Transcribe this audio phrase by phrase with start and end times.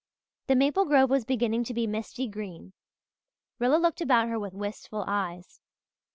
[0.47, 2.73] The maple grove was beginning to be misty green.
[3.59, 5.61] Rilla looked about her with wistful eyes.